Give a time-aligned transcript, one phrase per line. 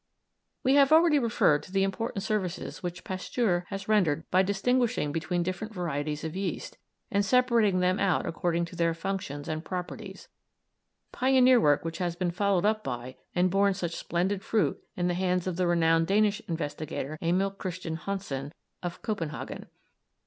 [0.63, 5.43] We have already referred to the important services which Pasteur has rendered by distinguishing between
[5.43, 6.79] different varieties of yeast,
[7.11, 10.27] and separating them out according to their functions and properties
[11.11, 15.13] pioneer work which has been followed up by and borne such splendid fruit in the
[15.13, 19.67] hands of the renowned Danish investigator, Emil Christian Hansen of Copenhagen.